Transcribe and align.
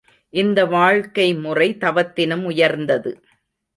இந்த 0.33 0.65
வாழ்க்கைமுறை 0.65 1.67
தவத்தினும் 1.77 2.43
உயர்ந்தது. 2.43 3.11